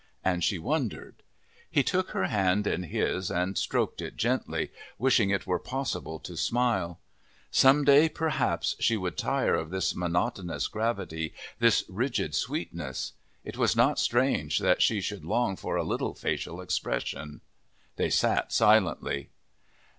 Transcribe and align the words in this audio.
And 0.25 0.43
she 0.43 0.57
wondered. 0.57 1.21
He 1.69 1.83
took 1.83 2.09
her 2.09 2.25
hand 2.25 2.65
in 2.65 2.81
his 2.81 3.29
and 3.29 3.55
stroked 3.55 4.01
it 4.01 4.17
gently, 4.17 4.71
wishing 4.97 5.29
it 5.29 5.45
were 5.45 5.59
possible 5.59 6.17
to 6.21 6.35
smile. 6.35 6.99
Some 7.51 7.83
day, 7.83 8.09
perhaps, 8.09 8.75
she 8.79 8.97
would 8.97 9.15
tire 9.15 9.53
of 9.53 9.69
this 9.69 9.93
monotonous 9.95 10.67
gravity, 10.67 11.35
this 11.59 11.83
rigid 11.87 12.33
sweetness. 12.33 13.13
It 13.43 13.57
was 13.59 13.75
not 13.75 13.99
strange 13.99 14.57
that 14.57 14.81
she 14.81 15.01
should 15.01 15.23
long 15.23 15.55
for 15.55 15.75
a 15.75 15.83
little 15.83 16.15
facial 16.15 16.61
expression. 16.61 17.41
They 17.97 18.09
sat 18.09 18.51
silently. 18.51 19.29